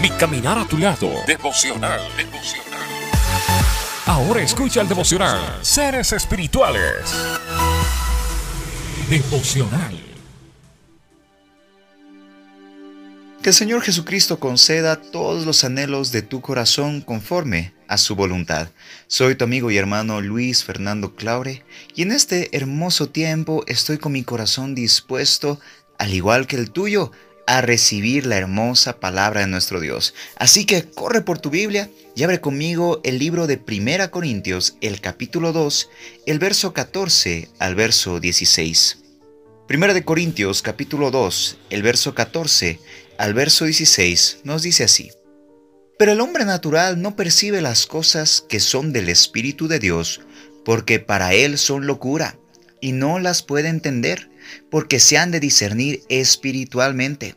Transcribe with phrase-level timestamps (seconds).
[0.00, 1.10] Mi caminar a tu lado.
[1.26, 2.00] Devocional.
[2.16, 2.80] Devocional.
[4.04, 5.40] Ahora escucha el devocional.
[5.62, 7.14] Seres espirituales.
[9.08, 9.98] Devocional.
[13.42, 18.68] Que el Señor Jesucristo conceda todos los anhelos de tu corazón conforme a su voluntad.
[19.06, 24.12] Soy tu amigo y hermano Luis Fernando Claure y en este hermoso tiempo estoy con
[24.12, 25.58] mi corazón dispuesto,
[25.98, 27.12] al igual que el tuyo,
[27.46, 30.14] a recibir la hermosa palabra de nuestro Dios.
[30.36, 35.00] Así que corre por tu Biblia y abre conmigo el libro de Primera Corintios, el
[35.00, 35.88] capítulo 2,
[36.26, 38.98] el verso 14 al verso 16.
[39.68, 42.80] Primera de Corintios, capítulo 2, el verso 14
[43.18, 45.10] al verso 16 nos dice así.
[45.98, 50.20] Pero el hombre natural no percibe las cosas que son del Espíritu de Dios,
[50.64, 52.38] porque para él son locura,
[52.80, 54.28] y no las puede entender,
[54.70, 57.36] porque se han de discernir espiritualmente.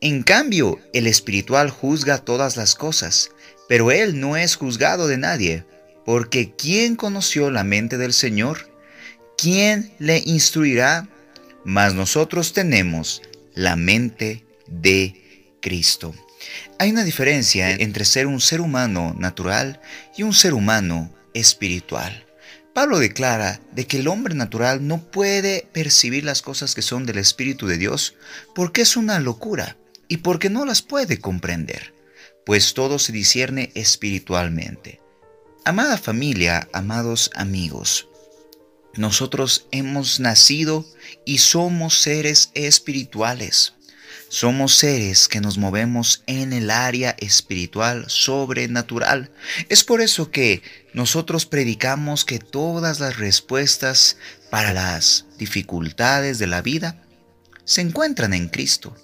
[0.00, 3.30] En cambio, el espiritual juzga todas las cosas,
[3.68, 5.64] pero él no es juzgado de nadie,
[6.04, 8.70] porque ¿quién conoció la mente del Señor?
[9.36, 11.08] ¿Quién le instruirá?
[11.64, 13.22] Mas nosotros tenemos
[13.54, 16.14] la mente de Cristo.
[16.78, 19.80] Hay una diferencia entre ser un ser humano natural
[20.16, 22.25] y un ser humano espiritual.
[22.76, 27.16] Pablo declara de que el hombre natural no puede percibir las cosas que son del
[27.16, 28.16] Espíritu de Dios
[28.54, 31.94] porque es una locura y porque no las puede comprender,
[32.44, 35.00] pues todo se discierne espiritualmente.
[35.64, 38.08] Amada familia, amados amigos,
[38.94, 40.84] nosotros hemos nacido
[41.24, 43.72] y somos seres espirituales.
[44.28, 49.30] Somos seres que nos movemos en el área espiritual sobrenatural.
[49.68, 54.16] Es por eso que nosotros predicamos que todas las respuestas
[54.50, 57.02] para las dificultades de la vida
[57.64, 58.96] se encuentran en Cristo.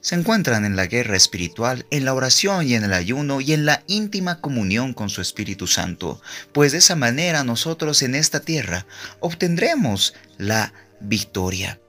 [0.00, 3.66] Se encuentran en la guerra espiritual, en la oración y en el ayuno y en
[3.66, 8.86] la íntima comunión con su Espíritu Santo, pues de esa manera nosotros en esta tierra
[9.18, 11.80] obtendremos la victoria.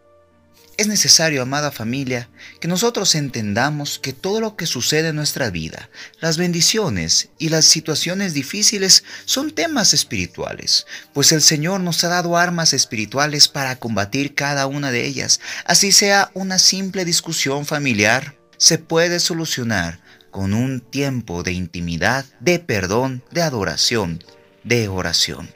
[0.79, 2.29] Es necesario, amada familia,
[2.62, 5.90] que nosotros entendamos que todo lo que sucede en nuestra vida,
[6.22, 12.38] las bendiciones y las situaciones difíciles son temas espirituales, pues el Señor nos ha dado
[12.38, 15.41] armas espirituales para combatir cada una de ellas.
[15.66, 20.00] Así sea una simple discusión familiar, se puede solucionar
[20.31, 24.23] con un tiempo de intimidad, de perdón, de adoración,
[24.63, 25.53] de oración.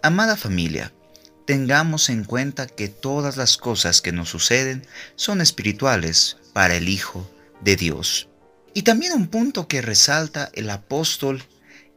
[0.00, 0.92] Amada familia,
[1.48, 4.86] tengamos en cuenta que todas las cosas que nos suceden
[5.16, 7.26] son espirituales para el Hijo
[7.62, 8.28] de Dios.
[8.74, 11.42] Y también un punto que resalta el apóstol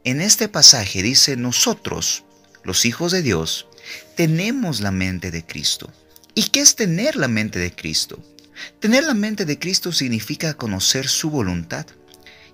[0.04, 2.24] en este pasaje dice, nosotros,
[2.64, 3.66] los hijos de Dios,
[4.16, 5.92] tenemos la mente de Cristo.
[6.34, 8.24] ¿Y qué es tener la mente de Cristo?
[8.80, 11.84] Tener la mente de Cristo significa conocer su voluntad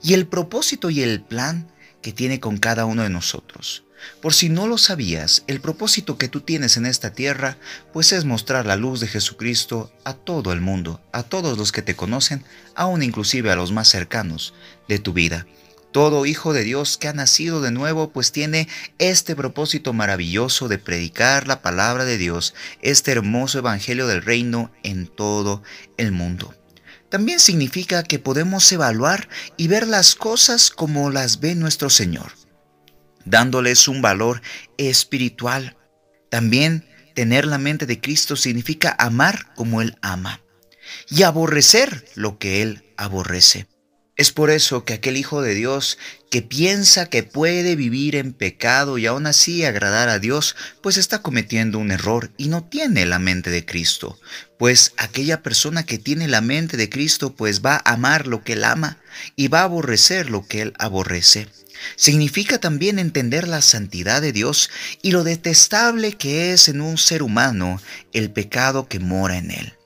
[0.03, 1.71] y el propósito y el plan
[2.03, 3.85] que tiene con cada uno de nosotros.
[4.21, 7.59] Por si no lo sabías, el propósito que tú tienes en esta tierra,
[7.93, 11.83] pues es mostrar la luz de Jesucristo a todo el mundo, a todos los que
[11.83, 12.45] te conocen,
[12.75, 14.55] aún inclusive a los más cercanos
[14.89, 15.47] de tu vida.
[15.91, 20.79] Todo hijo de Dios que ha nacido de nuevo, pues tiene este propósito maravilloso de
[20.79, 25.63] predicar la palabra de Dios, este hermoso evangelio del reino en todo
[25.97, 26.55] el mundo.
[27.11, 32.33] También significa que podemos evaluar y ver las cosas como las ve nuestro Señor
[33.29, 34.43] dándoles un valor
[34.77, 35.77] espiritual.
[36.31, 40.43] También tener la mente de Cristo significa amar como Él ama
[41.09, 43.67] y aborrecer lo que Él aborrece.
[44.19, 45.97] Es por eso que aquel Hijo de Dios
[46.29, 51.23] que piensa que puede vivir en pecado y aún así agradar a Dios, pues está
[51.23, 54.19] cometiendo un error y no tiene la mente de Cristo.
[54.59, 58.55] Pues aquella persona que tiene la mente de Cristo, pues va a amar lo que
[58.55, 58.99] Él ama
[59.37, 61.47] y va a aborrecer lo que Él aborrece.
[61.95, 64.69] Significa también entender la santidad de Dios
[65.01, 67.81] y lo detestable que es en un ser humano
[68.13, 69.78] el pecado que mora en él.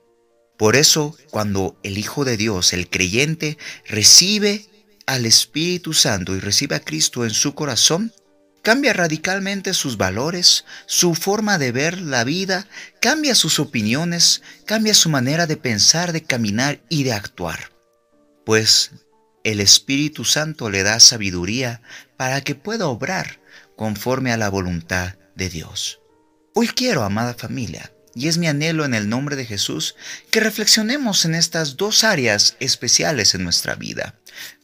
[0.62, 4.68] Por eso, cuando el Hijo de Dios, el creyente, recibe
[5.06, 8.12] al Espíritu Santo y recibe a Cristo en su corazón,
[8.62, 12.68] cambia radicalmente sus valores, su forma de ver la vida,
[13.00, 17.72] cambia sus opiniones, cambia su manera de pensar, de caminar y de actuar.
[18.46, 18.92] Pues
[19.42, 21.82] el Espíritu Santo le da sabiduría
[22.16, 23.40] para que pueda obrar
[23.74, 25.98] conforme a la voluntad de Dios.
[26.54, 29.96] Hoy quiero, amada familia, y es mi anhelo en el nombre de Jesús,
[30.30, 34.14] que reflexionemos en estas dos áreas especiales en nuestra vida.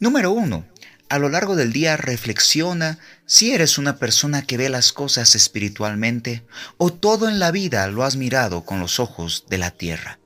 [0.00, 0.66] Número uno,
[1.08, 6.44] a lo largo del día reflexiona si eres una persona que ve las cosas espiritualmente
[6.76, 10.18] o todo en la vida lo has mirado con los ojos de la tierra.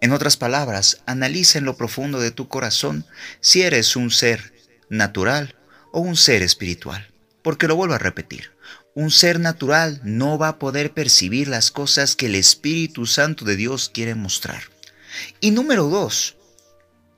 [0.00, 3.06] En otras palabras, analiza en lo profundo de tu corazón
[3.40, 4.52] si eres un ser
[4.88, 5.54] natural
[5.92, 7.08] o un ser espiritual.
[7.42, 8.51] Porque lo vuelvo a repetir,
[8.94, 13.56] un ser natural no va a poder percibir las cosas que el Espíritu Santo de
[13.56, 14.62] Dios quiere mostrar.
[15.40, 16.36] Y número dos,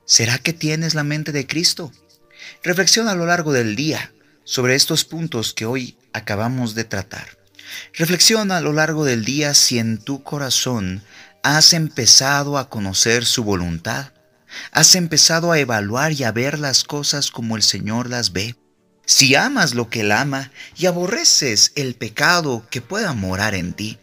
[0.05, 1.91] ¿será que tienes la mente de Cristo?
[2.63, 4.13] Reflexiona a lo largo del día
[4.43, 7.37] sobre estos puntos que hoy acabamos de tratar.
[7.93, 11.03] Reflexiona a lo largo del día si en tu corazón
[11.43, 14.13] has empezado a conocer su voluntad.
[14.71, 18.55] Has empezado a evaluar y a ver las cosas como el Señor las ve.
[19.05, 23.99] Si amas lo que Él ama y aborreces el pecado que pueda morar en ti.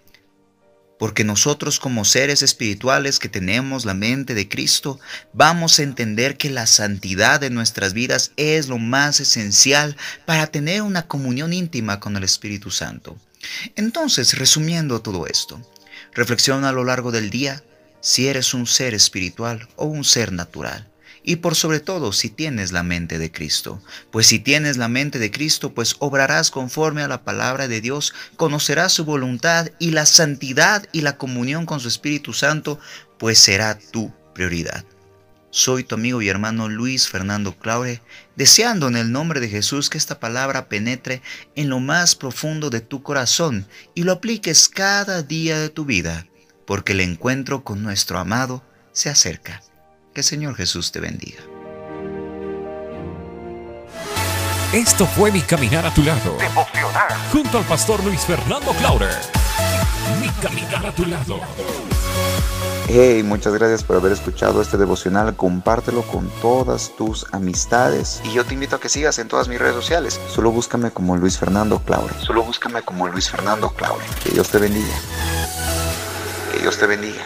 [0.98, 5.00] Porque nosotros como seres espirituales que tenemos la mente de Cristo,
[5.32, 10.82] vamos a entender que la santidad de nuestras vidas es lo más esencial para tener
[10.82, 13.18] una comunión íntima con el Espíritu Santo.
[13.74, 15.60] Entonces, resumiendo todo esto,
[16.14, 17.64] reflexiona a lo largo del día
[18.00, 20.91] si eres un ser espiritual o un ser natural
[21.24, 23.80] y por sobre todo si tienes la mente de Cristo.
[24.10, 28.12] Pues si tienes la mente de Cristo, pues obrarás conforme a la palabra de Dios,
[28.36, 32.78] conocerás su voluntad y la santidad y la comunión con su Espíritu Santo,
[33.18, 34.84] pues será tu prioridad.
[35.54, 38.00] Soy tu amigo y hermano Luis Fernando Claure,
[38.36, 41.20] deseando en el nombre de Jesús que esta palabra penetre
[41.54, 46.26] en lo más profundo de tu corazón y lo apliques cada día de tu vida,
[46.66, 49.62] porque el encuentro con nuestro amado se acerca.
[50.14, 51.40] Que el Señor Jesús te bendiga.
[54.74, 56.36] Esto fue Mi Caminar a tu lado.
[57.32, 59.14] Junto al pastor Luis Fernando Clauder.
[60.20, 61.40] Mi Caminar a tu lado.
[62.88, 65.34] Hey, muchas gracias por haber escuchado este devocional.
[65.34, 68.20] Compártelo con todas tus amistades.
[68.24, 70.20] Y yo te invito a que sigas en todas mis redes sociales.
[70.28, 72.14] Solo búscame como Luis Fernando Claure.
[72.20, 74.04] Solo búscame como Luis Fernando Claure.
[74.22, 74.94] Que Dios te bendiga.
[76.52, 77.22] Que Dios te bendiga.